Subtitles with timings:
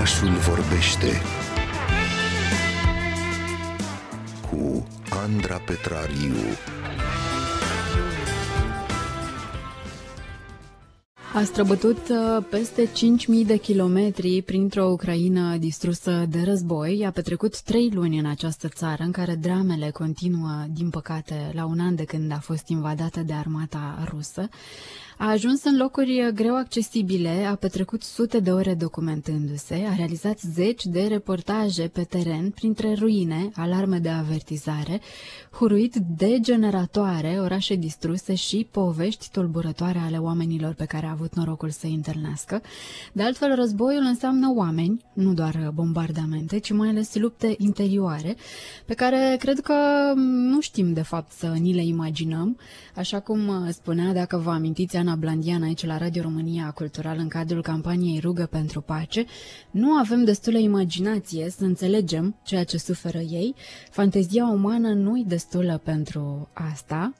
[0.00, 1.20] Orașul vorbește
[4.50, 6.34] cu Andra Petrariu.
[11.34, 17.04] A străbătut uh, peste 5.000 de kilometri printr-o Ucraina distrusă de război.
[17.06, 21.80] A petrecut trei luni în această țară în care dramele continuă, din păcate, la un
[21.80, 24.48] an de când a fost invadată de armata rusă.
[25.22, 30.84] A ajuns în locuri greu accesibile, a petrecut sute de ore documentându-se, a realizat zeci
[30.84, 35.00] de reportaje pe teren, printre ruine, alarme de avertizare,
[35.50, 41.70] huruit de generatoare, orașe distruse și povești tulburătoare ale oamenilor pe care a avut norocul
[41.70, 42.62] să întâlnească.
[43.12, 48.36] De altfel, războiul înseamnă oameni, nu doar bombardamente, ci mai ales lupte interioare,
[48.86, 49.74] pe care cred că
[50.50, 52.58] nu știm de fapt să ni le imaginăm.
[52.96, 57.62] Așa cum spunea, dacă vă amintiți, Ana Blandian aici la Radio România Cultural în cadrul
[57.62, 59.24] campaniei Rugă pentru Pace,
[59.70, 63.54] nu avem destulă imaginație să înțelegem ceea ce suferă ei.
[63.90, 67.14] Fantezia umană nu-i destulă pentru asta,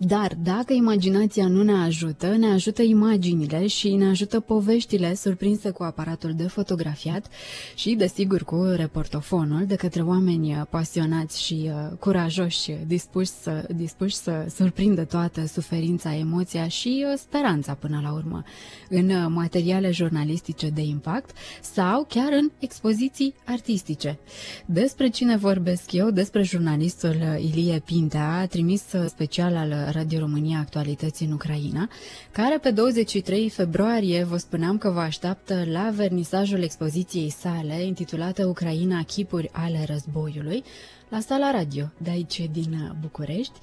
[0.00, 5.82] dar dacă imaginația nu ne ajută, ne ajută imaginile și ne ajută poveștile surprinse cu
[5.82, 7.26] aparatul de fotografiat
[7.74, 14.46] și, desigur, cu reportofonul de către oameni pasionați și uh, curajoși, dispuși să, dispuși să
[14.54, 18.42] surprindă toată suferința, emoția și uh, speranța până la urmă
[18.88, 24.18] în uh, materiale jurnalistice de impact sau chiar în expoziții artistice.
[24.66, 26.10] Despre cine vorbesc eu?
[26.10, 31.88] Despre jurnalistul Ilie Pintea, trimis special al Radio România Actualități în Ucraina,
[32.32, 39.02] care pe 23 februarie vă spuneam că vă așteaptă la vernisajul expoziției sale intitulată Ucraina
[39.02, 40.62] chipuri ale războiului,
[41.08, 43.58] la sala radio de aici din București.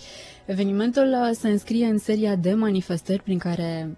[0.46, 3.98] Evenimentul se înscrie în seria de manifestări prin care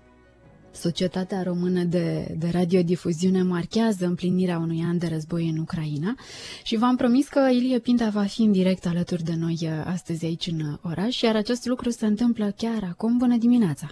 [0.78, 6.16] Societatea Română de, de Radiodifuziune marchează împlinirea unui an de război în Ucraina
[6.64, 10.26] și v-am promis că Ilie Pinta va fi în direct alături de noi uh, astăzi
[10.26, 13.18] aici în uh, oraș, iar acest lucru se întâmplă chiar acum.
[13.18, 13.88] Bună dimineața!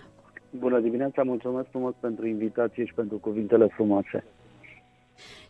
[0.49, 4.23] Bună dimineața, mulțumesc frumos pentru invitație și pentru cuvintele frumoase.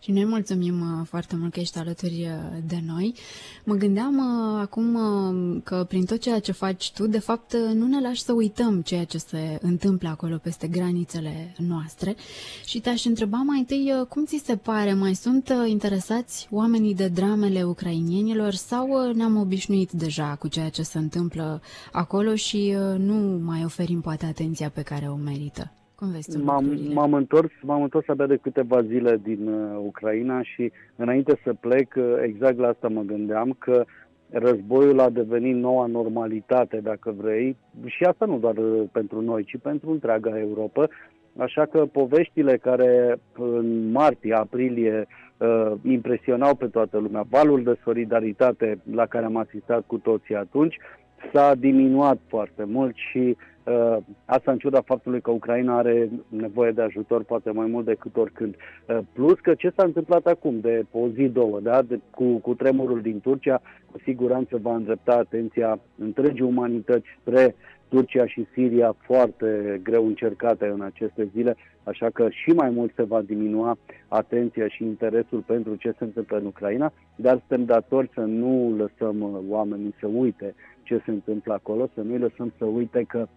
[0.05, 3.13] Și noi mulțumim uh, foarte mult că ești alături uh, de noi.
[3.63, 4.97] Mă gândeam uh, acum
[5.63, 9.03] că prin tot ceea ce faci tu, de fapt, nu ne lași să uităm ceea
[9.03, 12.15] ce se întâmplă acolo peste granițele noastre.
[12.65, 17.63] Și te-aș întreba mai întâi, cum ți se pare, mai sunt interesați oamenii de dramele
[17.63, 21.61] ucrainienilor sau ne-am obișnuit deja cu ceea ce se întâmplă
[21.91, 25.71] acolo și nu mai oferim poate atenția pe care o merită?
[26.05, 30.71] Cum vezi m-am, m-am întors, m-am întors abia de câteva zile din uh, Ucraina și
[30.95, 33.85] înainte să plec, uh, exact la asta mă gândeam, că
[34.29, 39.57] războiul a devenit noua normalitate, dacă vrei, și asta nu doar uh, pentru noi, ci
[39.61, 40.87] pentru întreaga Europa.
[41.37, 45.07] Așa că poveștile care în martie, aprilie
[45.37, 50.77] uh, impresionau pe toată lumea, valul de solidaritate la care am asistat cu toții atunci,
[51.33, 53.35] s-a diminuat foarte mult și Uh,
[54.25, 58.55] asta în ciuda faptului că Ucraina are nevoie de ajutor poate mai mult decât oricând.
[58.87, 61.81] Uh, plus că ce s-a întâmplat acum, de o zi, două, da?
[61.81, 63.61] de, cu, cu tremurul din Turcia,
[63.91, 67.55] cu siguranță va îndrepta atenția întregii umanități spre
[67.89, 73.03] Turcia și Siria foarte greu încercate în aceste zile, așa că și mai mult se
[73.03, 73.77] va diminua
[74.07, 79.43] atenția și interesul pentru ce se întâmplă în Ucraina, dar suntem datori să nu lăsăm
[79.49, 83.27] oamenii să uite ce se întâmplă acolo, să nu-i lăsăm să uite că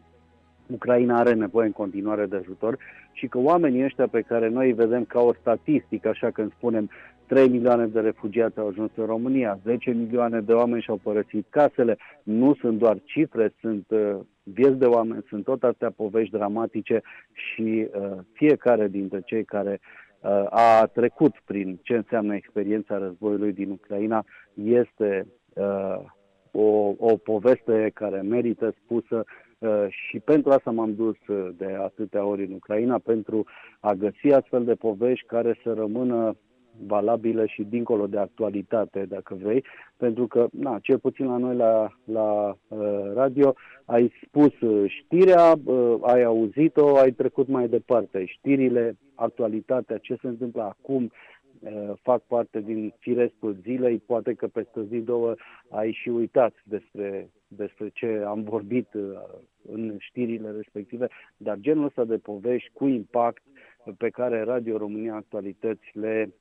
[0.71, 2.79] Ucraina are nevoie în continuare de ajutor
[3.13, 6.91] și că oamenii ăștia pe care noi îi vedem ca o statistică, așa când spunem
[7.27, 11.99] 3 milioane de refugiați au ajuns în România, 10 milioane de oameni și-au părăsit casele,
[12.23, 17.03] nu sunt doar cifre, sunt uh, vieți de oameni, sunt tot atâtea povești dramatice
[17.33, 19.81] și uh, fiecare dintre cei care
[20.21, 24.25] uh, a trecut prin ce înseamnă experiența războiului din Ucraina
[24.65, 26.01] este uh,
[26.51, 29.48] o, o poveste care merită spusă Uh,
[29.89, 33.45] și pentru asta m-am dus uh, de atâtea ori în Ucraina, pentru
[33.81, 36.37] a găsi astfel de povești care să rămână
[36.87, 39.65] valabile și dincolo de actualitate, dacă vrei,
[39.97, 45.55] pentru că, na, cel puțin la noi la, la uh, radio, ai spus uh, știrea,
[45.65, 48.25] uh, ai auzit-o, ai trecut mai departe.
[48.25, 51.11] Știrile, actualitatea, ce se întâmplă acum, uh,
[52.03, 55.35] fac parte din firescul zilei, poate că peste zi, două,
[55.71, 59.03] ai și uitat despre despre ce am vorbit uh,
[59.63, 63.43] în știrile respective, dar genul ăsta de povești cu impact
[63.97, 66.33] pe care Radio România Actualități le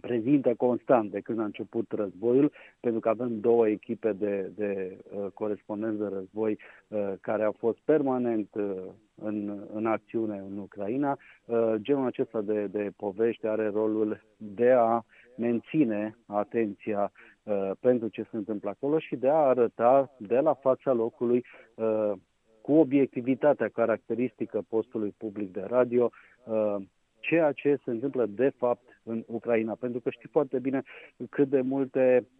[0.00, 5.26] prezintă constant de când a început războiul, pentru că avem două echipe de, de uh,
[5.34, 6.58] corespondenți de război
[6.88, 8.74] uh, care au fost permanent uh,
[9.22, 11.18] în, în acțiune în Ucraina.
[11.44, 15.04] Uh, genul acesta de, de povești are rolul de a
[15.36, 17.12] menține atenția
[17.42, 21.44] uh, pentru ce se întâmplă acolo și de a arăta de la fața locului
[21.74, 22.12] uh,
[22.60, 26.10] cu obiectivitatea caracteristică postului public de radio
[26.44, 26.76] uh,
[27.18, 29.74] ceea ce se întâmplă de fapt în Ucraina.
[29.74, 30.82] Pentru că știți foarte bine
[31.30, 32.39] cât de multe Uh,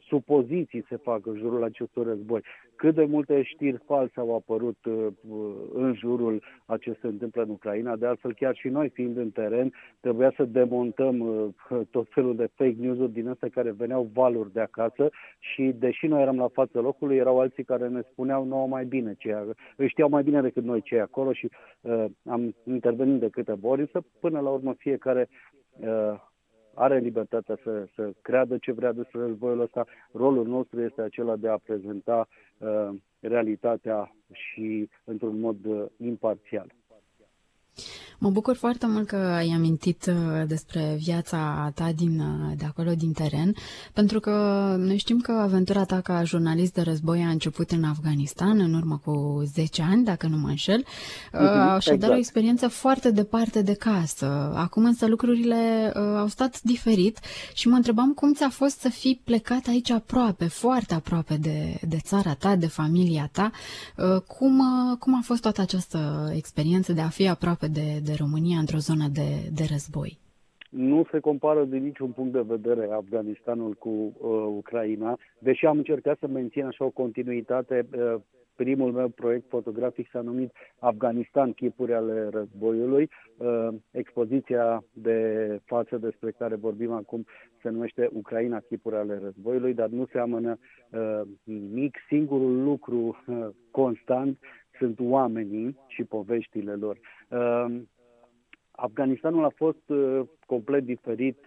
[0.00, 2.42] supoziții se fac în jurul acestui război,
[2.80, 5.06] cât de multe știri false au apărut uh,
[5.72, 7.96] în jurul a ce se întâmplă în Ucraina.
[7.96, 12.50] De altfel, chiar și noi, fiind în teren, trebuia să demontăm uh, tot felul de
[12.54, 16.80] fake news-uri din astea care veneau valuri de acasă și, deși noi eram la fața
[16.80, 20.64] locului, erau alții care ne spuneau nouă mai bine ce îi știau mai bine decât
[20.64, 21.50] noi ce e acolo și
[21.80, 25.28] uh, am intervenit de câteva ori, însă până la urmă fiecare
[25.80, 26.28] uh,
[26.74, 29.86] are libertatea să, să creadă ce vrea despre războiul ăsta.
[30.12, 32.28] Rolul nostru este acela de a prezenta
[32.58, 32.88] uh,
[33.20, 36.72] realitatea și într-un mod uh, imparțial.
[38.22, 42.90] Mă bucur foarte mult că ai amintit uh, despre viața ta din, uh, de acolo,
[42.94, 43.54] din teren,
[43.92, 44.30] pentru că
[44.78, 49.00] noi știm că aventura ta ca jurnalist de război a început în Afganistan în urmă
[49.04, 52.12] cu 10 ani, dacă nu mă înșel, uh-huh, așadar exact.
[52.12, 54.52] o experiență foarte departe de casă.
[54.54, 57.18] Acum însă lucrurile uh, au stat diferit
[57.54, 61.98] și mă întrebam cum ți-a fost să fii plecat aici aproape, foarte aproape de, de
[62.02, 63.50] țara ta, de familia ta.
[63.96, 68.09] Uh, cum, uh, cum a fost toată această experiență de a fi aproape de, de
[68.10, 69.28] de România într-o zonă de,
[69.58, 70.18] de război?
[70.70, 74.12] Nu se compară din niciun punct de vedere Afganistanul cu uh,
[74.60, 77.86] Ucraina, deși am încercat să mențin așa o continuitate.
[77.92, 78.20] Uh,
[78.64, 83.10] primul meu proiect fotografic s-a numit Afganistan, chipuri ale războiului.
[83.36, 85.18] Uh, expoziția de
[85.64, 87.24] față despre care vorbim acum
[87.62, 90.58] se numește Ucraina, chipuri ale războiului, dar nu seamănă
[90.90, 91.96] uh, nimic.
[92.08, 94.38] Singurul lucru uh, constant
[94.78, 96.98] sunt oamenii și poveștile lor.
[98.80, 101.38] Uh, Afganistanul a fost uh, complet diferit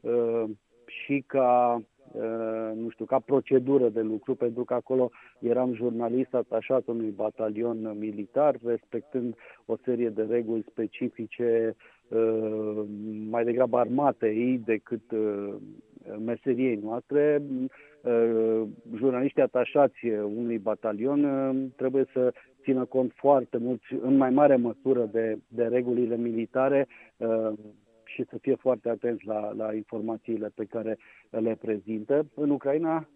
[0.00, 0.44] uh,
[0.86, 5.10] și ca uh, nu știu, ca procedură de lucru, pentru că acolo
[5.40, 9.34] eram jurnalist atașat unui batalion militar, respectând
[9.66, 11.76] o serie de reguli specifice
[12.08, 12.82] uh,
[13.30, 15.54] mai degrabă armatei decât uh,
[16.24, 17.42] meseriei noastre.
[18.00, 18.62] Uh,
[18.96, 20.06] jurnaliștii atașați
[20.36, 22.32] unui batalion uh, trebuie să
[22.66, 26.86] țină cont foarte mult, în mai mare măsură, de, de regulile militare
[27.16, 27.52] uh,
[28.04, 30.98] și să fie foarte atenți la, la informațiile pe care
[31.30, 32.26] le prezintă.
[32.34, 33.08] În Ucraina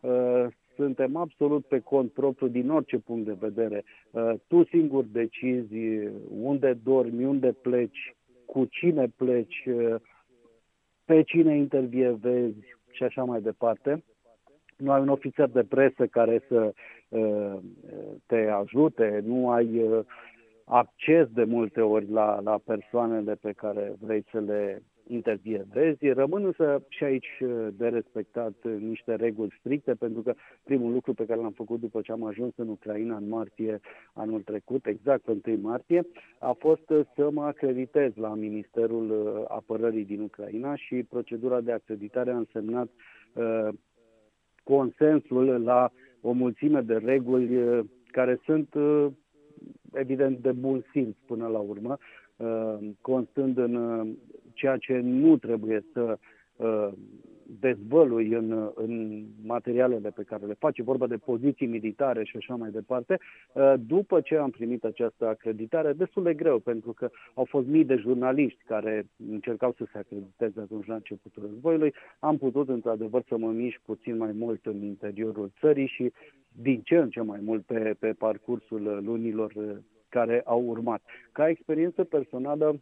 [0.00, 0.46] uh,
[0.76, 3.84] suntem absolut pe cont propriu din orice punct de vedere.
[4.10, 6.08] Uh, tu singur decizi
[6.42, 8.14] unde dormi, unde pleci,
[8.44, 9.68] cu cine pleci,
[11.04, 14.04] pe cine intervievezi și așa mai departe.
[14.76, 16.70] Nu ai un ofițer de presă care să Uh,
[18.26, 20.04] te ajute, nu ai uh,
[20.64, 26.08] acces de multe ori la, la persoanele pe care vrei să le intervievezi.
[26.08, 30.34] Rămân însă și aici uh, de respectat niște reguli stricte, pentru că
[30.64, 33.80] primul lucru pe care l-am făcut după ce am ajuns în Ucraina în martie
[34.12, 36.06] anul trecut, exact pe 1 martie,
[36.38, 42.36] a fost să mă acreditez la Ministerul Apărării din Ucraina și procedura de acreditare a
[42.36, 42.88] însemnat
[43.34, 43.68] uh,
[44.64, 45.92] consensul la
[46.26, 49.06] o mulțime de reguli uh, care sunt uh,
[49.92, 51.98] evident de bun simț până la urmă,
[52.36, 54.06] uh, constând în
[54.52, 56.18] ceea ce nu trebuie să
[57.60, 62.70] dezvălui în, în materialele pe care le face, vorba de poziții militare și așa mai
[62.70, 63.18] departe.
[63.52, 67.84] Uh, după ce am primit această acreditare, destul de greu, pentru că au fost mii
[67.84, 73.36] de jurnaliști care încercau să se acrediteze atunci la începutul războiului, am putut într-adevăr să
[73.38, 76.12] mă mișc puțin mai mult în interiorul țării și
[76.62, 79.76] din ce în ce mai mult pe, pe parcursul lunilor uh,
[80.08, 81.02] care au urmat.
[81.32, 82.80] Ca experiență personală,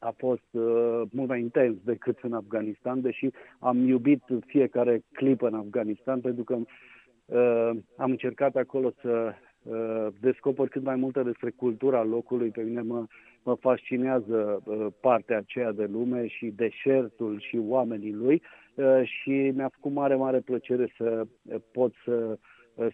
[0.00, 3.28] a fost uh, mult mai intens decât în Afganistan, deși
[3.58, 10.68] am iubit fiecare clipă în Afganistan, pentru că uh, am încercat acolo să uh, descoper
[10.68, 12.48] cât mai multe despre cultura locului.
[12.50, 13.06] Pe mine mă,
[13.42, 18.42] mă fascinează uh, partea aceea de lume și deșertul și oamenii lui
[18.74, 22.49] uh, și mi-a făcut mare, mare plăcere să uh, pot să uh, Uh,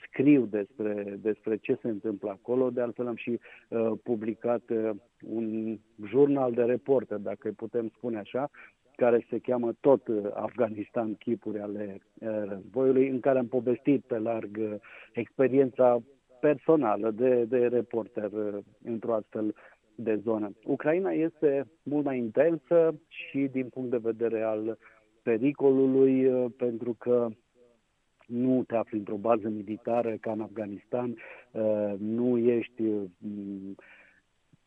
[0.06, 2.71] scriu despre, despre ce se întâmplă acolo.
[2.71, 4.90] De altfel am și uh, publicat uh,
[5.28, 8.50] un jurnal de reporter, dacă putem spune așa,
[8.97, 14.18] care se cheamă tot uh, Afganistan, chipuri ale uh, războiului, în care am povestit pe
[14.18, 14.75] larg uh,
[15.12, 16.02] experiența
[16.40, 19.54] personală de, de reporter uh, într-o astfel
[19.95, 20.52] de zonă.
[20.64, 24.78] Ucraina este mult mai intensă și din punct de vedere al
[25.23, 27.28] pericolului, pentru că
[28.26, 31.16] nu te afli într-o bază militară ca în Afganistan,
[31.99, 32.83] nu ești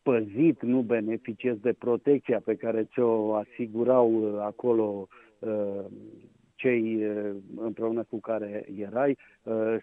[0.02, 5.08] păzit, nu beneficiezi de protecția pe care ți-o asigurau acolo
[6.60, 7.02] cei
[7.56, 9.18] împreună cu care erai.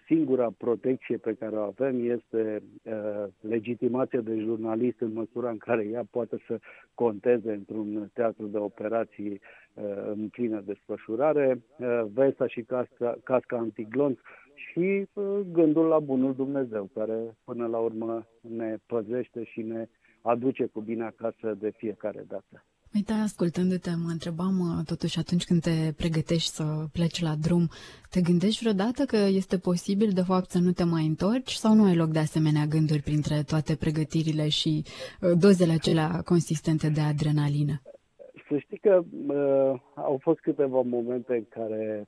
[0.05, 2.61] Singura protecție pe care o avem este
[3.41, 6.59] legitimația de jurnalist în măsura în care ea poate să
[6.93, 9.41] conteze într-un teatru de operații
[10.13, 11.61] în plină desfășurare,
[12.13, 14.17] Vesa și casca, casca antiglonț
[14.55, 15.07] și
[15.51, 19.87] gândul la bunul Dumnezeu, care până la urmă ne păzește și ne
[20.21, 22.65] aduce cu bine acasă de fiecare dată.
[22.95, 27.69] Uite, ascultându-te, mă întrebam uh, totuși atunci când te pregătești să pleci la drum,
[28.09, 31.83] te gândești vreodată că este posibil de fapt să nu te mai întorci sau nu
[31.83, 37.81] ai loc de asemenea gânduri printre toate pregătirile și uh, dozele acelea consistente de adrenalină?
[38.49, 42.07] Să știi că uh, au fost câteva momente în care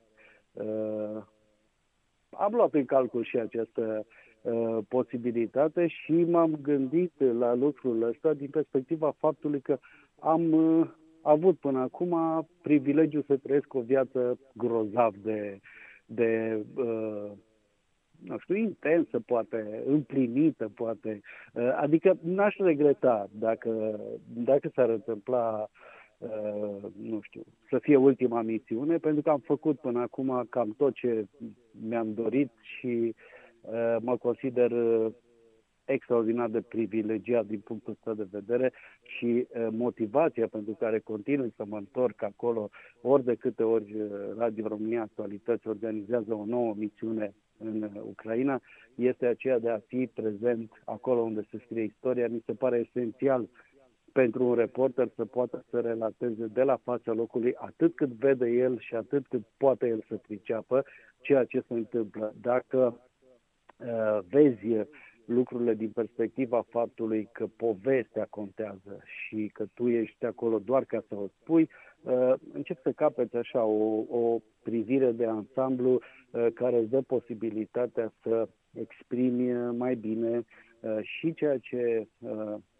[0.53, 1.23] uh,
[2.29, 4.05] am luat în calcul și această
[4.41, 9.77] uh, posibilitate și m-am gândit la lucrul ăsta din perspectiva faptului că
[10.21, 10.87] am uh,
[11.21, 15.59] avut până acum privilegiul să trăiesc o viață grozav de,
[16.05, 17.31] de uh,
[18.25, 21.21] nu știu, intensă, poate, împlinită, poate.
[21.53, 23.99] Uh, adică n-aș regreta dacă,
[24.33, 25.69] dacă s-ar întâmpla,
[26.17, 30.93] uh, nu știu, să fie ultima misiune, pentru că am făcut până acum cam tot
[30.93, 31.25] ce
[31.87, 33.15] mi-am dorit și
[33.61, 35.11] uh, mă consider uh,
[35.91, 41.63] extraordinar de privilegiat din punctul ăsta de vedere și uh, motivația pentru care continui să
[41.67, 42.69] mă întorc acolo
[43.01, 48.61] ori de câte ori uh, Radio România Actualități organizează o nouă misiune în uh, Ucraina,
[48.95, 52.27] este aceea de a fi prezent acolo unde se scrie istoria.
[52.27, 53.49] Mi se pare esențial
[54.11, 58.79] pentru un reporter să poată să relateze de la fața locului atât cât vede el
[58.79, 60.85] și atât cât poate el să priceapă
[61.21, 62.33] ceea ce se întâmplă.
[62.41, 62.99] Dacă
[63.77, 64.87] uh, vezi
[65.29, 71.15] lucrurile din perspectiva faptului că povestea contează și că tu ești acolo doar ca să
[71.15, 71.69] o spui,
[72.01, 78.13] uh, încep să capeți așa o, o privire de ansamblu uh, care îți dă posibilitatea
[78.21, 80.45] să exprimi mai bine
[80.79, 82.07] uh, și ceea ce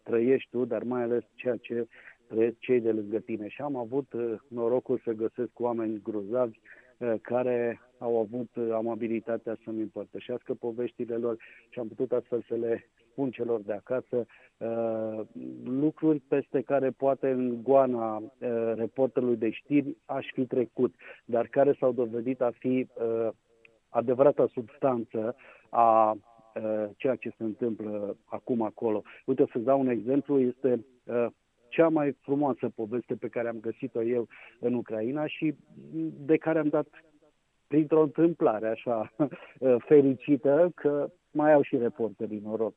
[0.04, 1.88] trăiești tu, dar mai ales ceea ce
[2.28, 3.48] trăiesc cei de lângă tine.
[3.48, 4.14] Și am avut
[4.48, 6.60] norocul să găsesc oameni grozavi
[7.22, 11.38] care au avut amabilitatea să-mi împărtășească poveștile lor
[11.70, 14.26] și am putut astfel să le spun celor de acasă
[14.58, 15.26] uh,
[15.64, 20.94] lucruri peste care poate în goana uh, reporterului de știri aș fi trecut,
[21.26, 23.30] dar care s-au dovedit a fi uh,
[23.90, 25.36] adevărata substanță
[25.70, 29.02] a uh, ceea ce se întâmplă acum acolo.
[29.26, 31.26] Uite, să dau un exemplu, este uh,
[31.80, 34.28] cea mai frumoasă poveste pe care am găsit-o eu
[34.60, 35.56] în Ucraina și
[36.26, 36.88] de care am dat
[37.68, 39.14] printr-o întâmplare așa
[39.88, 42.74] fericită, că mai au și reporterii noroc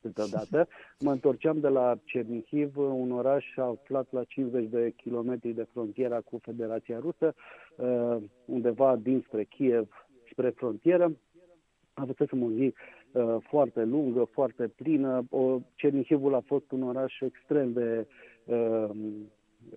[0.00, 0.68] câteodată.
[1.00, 6.38] Mă întorceam de la Cernihiv, un oraș aflat la 50 de kilometri de frontiera cu
[6.42, 7.34] Federația Rusă,
[7.76, 11.16] uh, undeva dinspre Kiev spre frontieră.
[11.94, 12.72] A fost o zi uh,
[13.40, 15.24] foarte lungă, foarte plină.
[15.74, 18.06] Cernihivul a fost un oraș extrem de,
[18.44, 18.90] uh,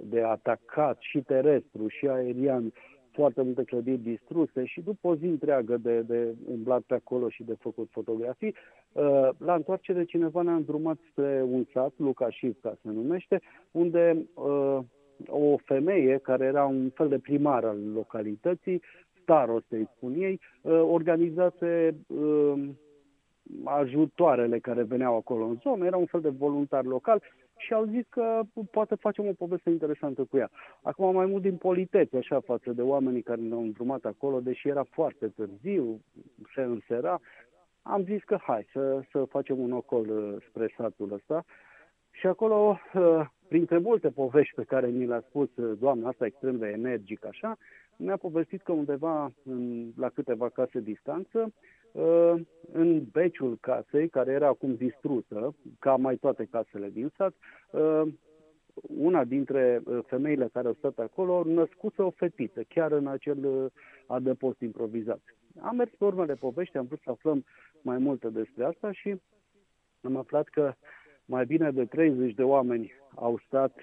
[0.03, 2.73] de atacat și terestru și aerian
[3.11, 7.43] foarte multe clădiri distruse și după o zi întreagă de, de umblat pe acolo și
[7.43, 8.55] de făcut fotografii,
[8.91, 13.41] uh, la întoarcere cineva ne-a îndrumat spre un sat, Lucașivca se numește,
[13.71, 14.79] unde uh,
[15.27, 18.81] o femeie care era un fel de primar al localității,
[19.21, 21.95] starost îi spun ei, uh, organizase
[23.63, 27.21] ajutoarele care veneau acolo în zonă, era un fel de voluntar local
[27.57, 28.41] și au zis că
[28.71, 30.49] poate facem o poveste interesantă cu ea.
[30.81, 34.83] Acum mai mult din politețe, așa, față de oamenii care ne-au îndrumat acolo, deși era
[34.83, 36.01] foarte târziu,
[36.55, 37.19] se însera,
[37.81, 41.43] am zis că hai să, să facem un ocol uh, spre satul ăsta.
[42.11, 46.57] Și acolo, uh, printre multe povești pe care mi le-a spus uh, doamna asta extrem
[46.57, 47.57] de energic așa,
[47.97, 51.53] mi-a povestit că undeva în, la câteva case distanță Uh,
[52.71, 57.33] în beciul casei, care era acum distrusă, ca mai toate casele din sat,
[57.71, 58.01] uh,
[58.97, 63.71] una dintre uh, femeile care au stat acolo născuse o fetiță, chiar în acel
[64.07, 65.21] adăpost improvizat.
[65.61, 67.45] Am mers pe urmele povești, am vrut să aflăm
[67.81, 69.21] mai multe despre asta și
[70.01, 70.73] am aflat că
[71.25, 73.73] mai bine de 30 de oameni au stat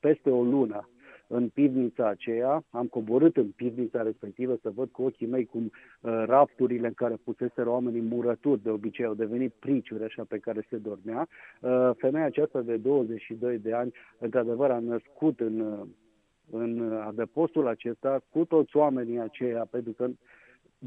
[0.00, 0.88] peste o lună
[1.26, 6.22] în pivnița aceea, am coborât în pivnița respectivă să văd cu ochii mei cum uh,
[6.26, 10.76] rafturile în care puseseră oamenii murături, de obicei au devenit priciuri așa pe care se
[10.76, 11.28] dormea.
[11.60, 15.86] Uh, femeia aceasta de 22 de ani, într-adevăr, a născut în, uh,
[16.50, 20.08] în adăpostul acesta cu toți oamenii aceia, pentru că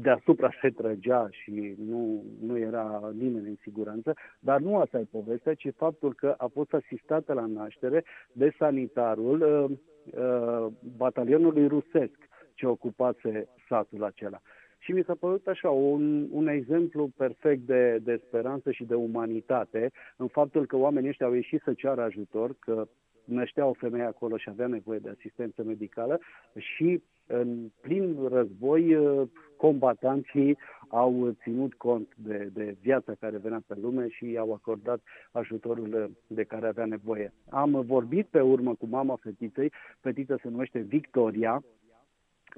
[0.00, 5.54] deasupra se trăgea și nu, nu era nimeni în siguranță, dar nu asta e povestea,
[5.54, 9.78] ci faptul că a fost asistată la naștere de sanitarul uh,
[10.20, 12.18] uh, batalionului rusesc
[12.54, 14.40] ce ocupase satul acela.
[14.78, 19.90] Și mi s-a părut așa un, un exemplu perfect de, de speranță și de umanitate
[20.16, 22.88] în faptul că oamenii ăștia au ieșit să ceară ajutor, că
[23.24, 26.20] năștea o femeie acolo și avea nevoie de asistență medicală
[26.56, 30.58] și în plin război uh, combatanții
[30.88, 35.00] au ținut cont de, de viața care venea pe lume și i-au acordat
[35.32, 37.32] ajutorul de care avea nevoie.
[37.50, 41.62] Am vorbit pe urmă cu mama fetiței, fetița se numește Victoria,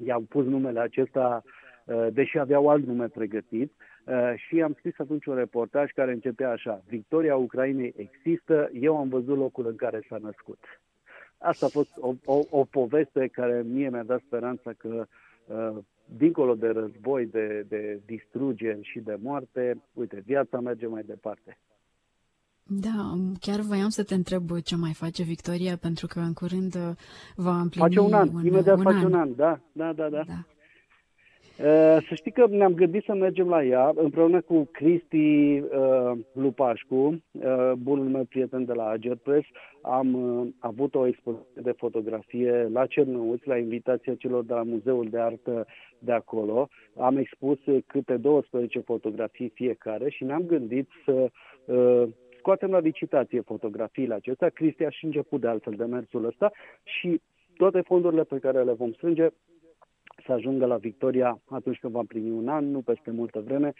[0.04, 1.42] i-au pus numele acesta
[1.84, 3.72] uh, deși aveau alt nume pregătit
[4.06, 9.08] uh, și am scris atunci un reportaj care începea așa Victoria Ucrainei există, eu am
[9.08, 10.58] văzut locul în care s-a născut.
[11.42, 15.06] Asta a fost o, o, o poveste care mie mi-a dat speranța că
[15.47, 15.78] uh,
[16.16, 21.59] dincolo de război, de, de distrugeri și de moarte, uite, viața merge mai departe.
[22.62, 26.90] Da, chiar voiam să te întreb ce mai face Victoria, pentru că în curând uh,
[27.37, 29.04] va împlini Face un an, un, imediat un face an.
[29.04, 30.23] un an, da, da, da, da.
[30.26, 30.44] da.
[31.60, 31.66] Uh,
[32.08, 37.72] să știi că ne-am gândit să mergem la ea împreună cu Cristi uh, Lupașcu, uh,
[37.78, 39.46] bunul meu prieten de la Ager Press.
[39.82, 45.08] Am uh, avut o expoziție de fotografie la Cernăuți, la invitația celor de la Muzeul
[45.10, 45.66] de Artă
[45.98, 46.68] de acolo.
[46.98, 51.30] Am expus câte 12 fotografii fiecare și ne-am gândit să
[51.64, 54.48] uh, scoatem la licitație fotografiile acestea.
[54.48, 56.50] Cristi a și început de altfel demersul ăsta
[56.82, 57.20] și
[57.56, 59.28] toate fondurile pe care le vom strânge
[60.26, 63.72] să ajungă la Victoria atunci când va primi un an, nu peste multă vreme.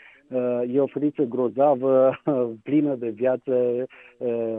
[0.73, 2.21] E o fetiță grozavă,
[2.63, 3.87] plină de viață,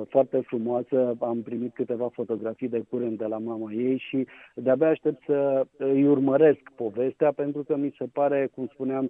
[0.09, 1.15] foarte frumoasă.
[1.19, 6.07] Am primit câteva fotografii de curând de la mama ei și de-abia aștept să îi
[6.07, 9.09] urmăresc povestea pentru că mi se pare, cum spuneam,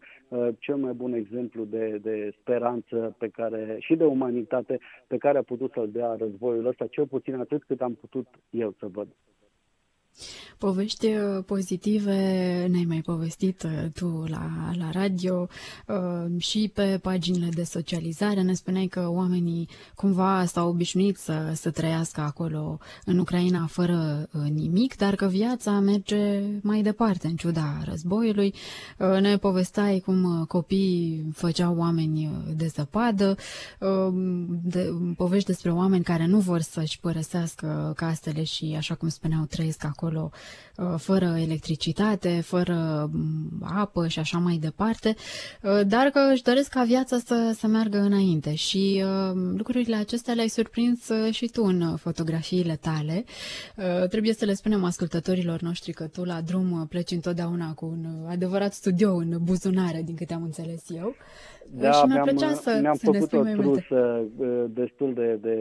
[0.59, 5.43] cel mai bun exemplu de, de speranță pe care, și de umanitate pe care a
[5.43, 9.07] putut să-l dea războiul ăsta, cel puțin atât cât am putut eu să văd.
[10.61, 12.15] Povești uh, pozitive
[12.71, 15.47] ne-ai mai povestit uh, tu la, la radio
[15.87, 18.41] uh, și pe paginile de socializare.
[18.41, 24.95] Ne spuneai că oamenii cumva s-au obișnuit să, să trăiască acolo în Ucraina fără nimic,
[24.95, 28.53] dar că viața merge mai departe în ciuda războiului.
[28.97, 33.35] Ne povesteai cum copiii făceau oameni de zăpadă,
[34.47, 39.83] de, povești despre oameni care nu vor să-și părăsească casele și, așa cum spuneau, trăiesc
[39.83, 40.50] acolo Uh,
[40.97, 45.15] fără electricitate, fără mm, apă și așa mai departe,
[45.63, 50.33] uh, dar că își doresc ca viața să, să meargă înainte și uh, lucrurile acestea
[50.33, 53.23] le-ai surprins și tu în fotografiile tale.
[54.09, 58.73] Trebuie să le spunem ascultătorilor noștri că tu la drum pleci întotdeauna cu un adevărat
[58.73, 61.15] studio în buzunare, din câte am înțeles eu.
[61.71, 64.27] Da, și mi-ar plăcea să, mi-am să făcut o trusă
[64.69, 65.57] destul de, de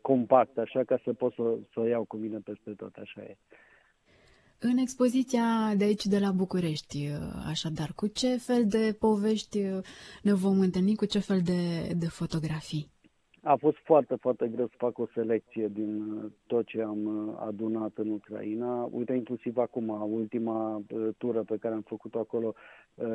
[0.00, 3.36] compact, așa ca să pot să, să o iau cu mine peste tot, așa e.
[4.62, 7.08] În expoziția de aici, de la București,
[7.48, 9.58] așadar, cu ce fel de povești
[10.22, 12.90] ne vom întâlni, cu ce fel de, de fotografii?
[13.42, 17.36] A fost foarte, foarte greu să fac o selecție din uh, tot ce am uh,
[17.46, 18.88] adunat în Ucraina.
[18.90, 22.54] Uite, inclusiv acum, ultima uh, tură pe care am făcut-o acolo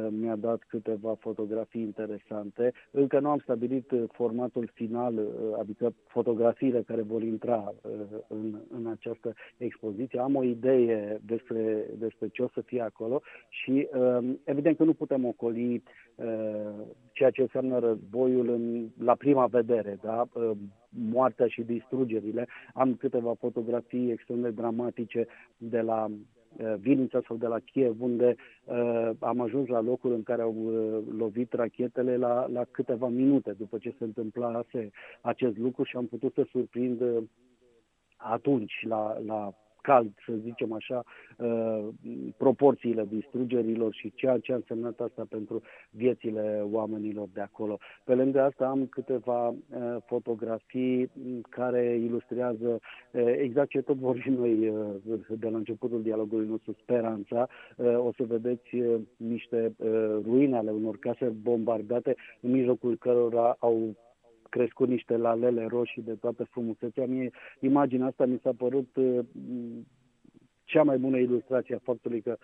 [0.09, 2.73] mi-a dat câteva fotografii interesante.
[2.91, 5.19] Încă nu am stabilit formatul final,
[5.59, 7.73] adică fotografiile care vor intra
[8.27, 10.19] în, în această expoziție.
[10.19, 13.87] Am o idee despre, despre ce o să fie acolo și
[14.43, 15.83] evident că nu putem ocoli
[17.11, 20.27] ceea ce înseamnă războiul în, la prima vedere, da?
[20.89, 22.47] moartea și distrugerile.
[22.73, 26.11] Am câteva fotografii extrem de dramatice de la
[26.79, 31.03] Vilința sau de la Kiev, unde uh, am ajuns la locul în care au uh,
[31.17, 34.63] lovit rachetele la, la câteva minute după ce se întâmpla
[35.21, 37.23] acest lucru și am putut să surprind uh,
[38.17, 39.53] atunci la, la
[39.85, 41.03] cald, să zicem așa,
[41.37, 41.87] uh,
[42.37, 47.77] proporțiile distrugerilor și ceea ce a însemnat asta pentru viețile oamenilor de acolo.
[48.03, 49.55] Pe lângă asta am câteva uh,
[50.05, 51.11] fotografii
[51.49, 52.79] care ilustrează
[53.11, 54.73] uh, exact ce tot vorbim noi
[55.39, 57.47] de la începutul dialogului nostru, speranța.
[57.97, 58.75] O să vedeți
[59.17, 59.75] niște
[60.23, 63.95] ruine ale unor case bombardate în mijlocul cărora au
[64.55, 67.05] crescut niște lalele roșii de toată frumusețea.
[67.05, 69.19] Mie imaginea asta mi s-a părut uh,
[70.63, 72.37] cea mai bună ilustrație a faptului că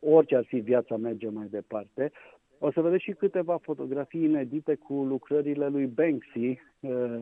[0.00, 2.12] orice ar fi viața merge mai departe.
[2.58, 7.18] O să vedeți și câteva fotografii inedite cu lucrările lui Banksy, uh,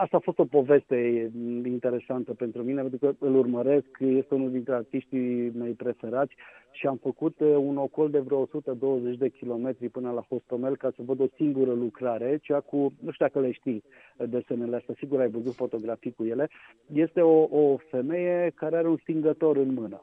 [0.00, 1.30] Asta a fost o poveste
[1.64, 6.34] interesantă pentru mine, pentru că îl urmăresc, este unul dintre artiștii mei preferați
[6.70, 10.90] și am făcut uh, un ocol de vreo 120 de kilometri până la Hostomel ca
[10.96, 13.82] să văd o singură lucrare, cea cu, nu știu dacă le știi
[14.16, 16.48] desenele astea, sigur ai văzut fotografii cu ele,
[16.92, 20.02] este o, o femeie care are un stingător în mână.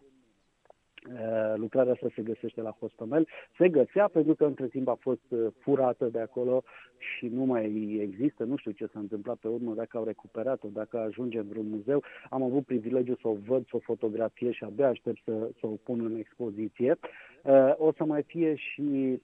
[1.13, 3.27] Eh, lucrarea asta se găsește la Hostomel.
[3.57, 6.63] Se găsea pentru că între timp a fost eh, furată de acolo
[6.97, 8.43] și nu mai există.
[8.43, 12.03] Nu știu ce s-a întâmplat pe urmă, dacă au recuperat-o, dacă ajunge în vreun muzeu.
[12.29, 15.77] Am avut privilegiul să o văd, să o fotografiez și abia aștept să, să o
[15.83, 16.97] pun în expoziție.
[17.43, 19.21] Eh, o să mai fie și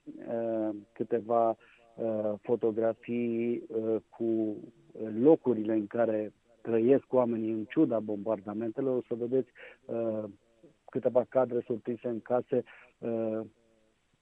[0.92, 1.56] câteva
[2.42, 3.66] fotografii
[4.08, 4.56] cu
[5.20, 8.96] locurile în care trăiesc oamenii în ciuda bombardamentelor.
[8.96, 9.48] O să vedeți
[10.92, 12.62] câteva cadre surprinse în case
[12.98, 13.40] uh,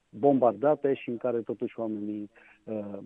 [0.09, 2.31] bombardate și în care totuși oamenii
[2.65, 2.99] uh,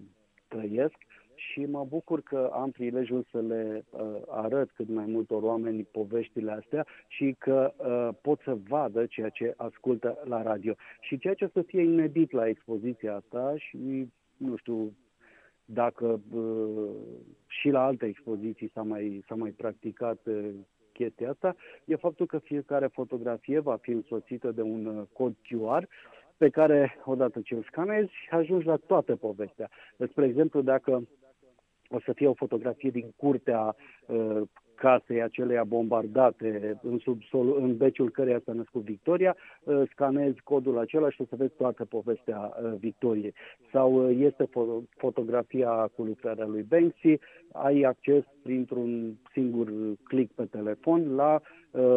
[0.48, 0.96] trăiesc
[1.34, 6.52] și mă bucur că am prilejul să le uh, arăt cât mai multor oameni poveștile
[6.52, 10.74] astea și că uh, pot să vadă ceea ce ascultă la radio.
[11.00, 14.96] Și ceea ce o să fie inedit la expoziția asta și nu știu
[15.64, 16.90] dacă uh,
[17.46, 20.50] și la alte expoziții s-a mai, s-a mai practicat uh,
[20.94, 25.82] chestia asta e faptul că fiecare fotografie va fi însoțită de un uh, cod QR
[26.36, 29.70] pe care, odată ce îl scanezi, ajungi la toată povestea.
[29.96, 31.08] Deci, spre exemplu, dacă
[31.88, 33.76] o să fie o fotografie din curtea
[34.06, 34.42] uh,
[34.74, 41.10] casei aceleia bombardate în subsol, în beciul căreia s-a născut Victoria, uh, scanezi codul acela
[41.10, 43.34] și o să vezi toată povestea uh, Victoriei.
[43.72, 44.48] Sau uh, este
[44.96, 47.18] fotografia cu lucrarea lui Banksy,
[47.52, 51.40] ai acces printr-un singur click pe telefon la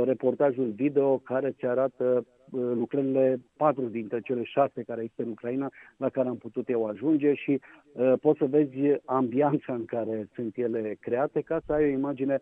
[0.06, 6.10] reportajul video care ți arată lucrările, patru dintre cele șase care există în Ucraina, la
[6.10, 7.60] care am putut eu ajunge și
[7.92, 12.40] uh, poți să vezi ambianța în care sunt ele create ca să ai o imagine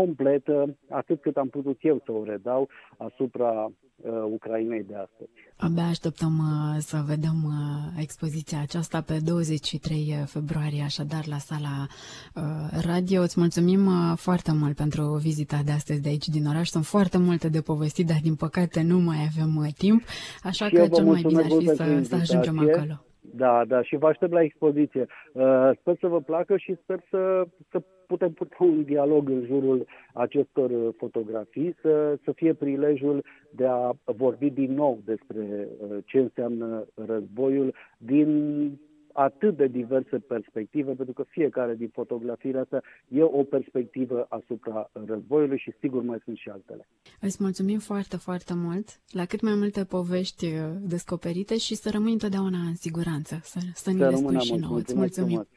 [0.00, 5.30] completă, atât cât am putut eu să o redau asupra uh, Ucrainei de astăzi.
[5.56, 12.42] Abia așteptăm uh, să vedem uh, expoziția aceasta pe 23 februarie, așadar la sala uh,
[12.90, 13.22] radio.
[13.22, 16.68] Îți mulțumim uh, foarte mult pentru vizita de astăzi de aici din oraș.
[16.68, 20.02] Sunt foarte multe de povestit, dar din păcate nu mai avem uh, timp,
[20.42, 23.05] așa și că cel mai bine ar fi să, să ajungem acolo.
[23.36, 25.06] Da, da, și vă aștept la expoziție.
[25.32, 29.86] Uh, sper să vă placă și sper să, să putem purta un dialog în jurul
[30.12, 36.86] acestor fotografii, să, să fie prilejul de a vorbi din nou despre uh, ce înseamnă
[37.06, 38.70] războiul din
[39.16, 45.58] atât de diverse perspective, pentru că fiecare din fotografiile astea e o perspectivă asupra războiului
[45.58, 46.88] și sigur mai sunt și altele.
[47.20, 52.12] Îți mulțumim foarte, foarte mult la cât mai multe povești uh, descoperite și să rămâi
[52.12, 54.76] întotdeauna în siguranță, să, să ne le spui și nouă.
[54.78, 55.28] Îți mulțumim!
[55.28, 55.55] Frumos.